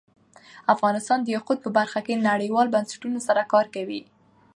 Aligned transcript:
افغانستان 0.73 1.19
د 1.21 1.27
یاقوت 1.35 1.59
په 1.63 1.69
برخه 1.77 1.99
کې 2.05 2.23
نړیوالو 2.29 2.73
بنسټونو 2.75 3.19
سره 3.27 3.41
کار 3.53 3.65
کوي. 3.75 4.01